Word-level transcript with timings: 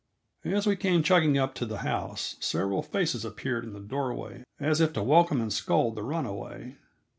As 0.43 0.65
we 0.65 0.75
came 0.75 1.03
chugging 1.03 1.37
up 1.37 1.53
to 1.53 1.63
the 1.67 1.77
house, 1.85 2.35
several 2.39 2.81
faces 2.81 3.23
appeared 3.23 3.63
in 3.63 3.73
the 3.73 3.79
doorway 3.79 4.43
as 4.59 4.81
if 4.81 4.93
to 4.93 5.03
welcome 5.03 5.39
and 5.39 5.53
scold 5.53 5.93
the 5.93 6.01
runaway. 6.01 6.77